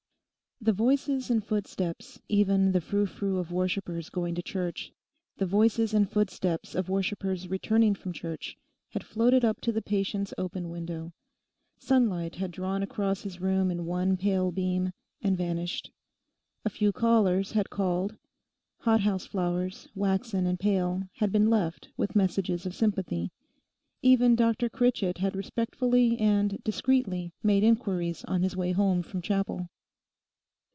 [0.63, 4.91] The voices and footsteps, even the frou frou_ of worshippers going to church,
[5.37, 8.59] the voices and footsteps of worshippers returning from church,
[8.89, 11.13] had floated up to the patient's open window.
[11.79, 15.89] Sunlight had drawn across his room in one pale beam, and vanished.
[16.63, 18.15] A few callers had called.
[18.81, 23.31] Hothouse flowers, waxen and pale, had been left with messages of sympathy.
[24.03, 29.67] Even Dr Critchett had respectfully and discreetly made inquiries on his way home from chapel.